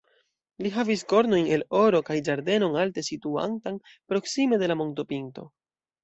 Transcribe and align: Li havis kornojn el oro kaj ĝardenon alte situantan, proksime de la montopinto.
Li 0.67 0.69
havis 0.75 1.01
kornojn 1.11 1.49
el 1.57 1.63
oro 1.79 1.99
kaj 2.07 2.15
ĝardenon 2.29 2.77
alte 2.83 3.03
situantan, 3.09 3.77
proksime 4.13 4.59
de 4.63 4.71
la 4.73 4.79
montopinto. 4.81 5.45